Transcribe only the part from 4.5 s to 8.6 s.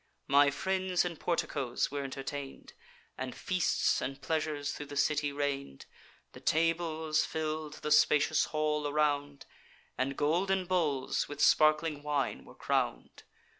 thro' the city reign'd. The tables fill'd the spacious